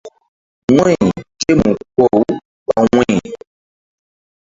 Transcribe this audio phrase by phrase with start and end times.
[0.75, 0.95] Wu̧y
[1.39, 2.23] ké mu ko-aw
[2.67, 3.15] ɓa wu̧y.